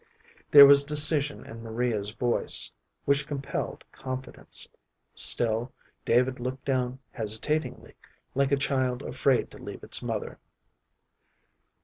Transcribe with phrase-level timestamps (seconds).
[0.49, 2.71] There was decision in Maria's voice
[3.05, 4.67] which compelled confidence.
[5.13, 5.71] Still
[6.05, 7.93] David looked down hesitatingly,
[8.33, 10.39] like a child afraid to leave its mother.